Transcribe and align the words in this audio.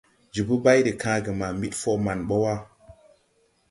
Jobo 0.33 0.55
bay 0.63 0.79
de 0.85 0.91
kããge 1.01 1.31
ma 1.39 1.47
ɓid 1.59 1.73
fɔ 1.81 1.91
man 2.05 2.19
bɔ 2.27 2.35
wà. 2.43 2.53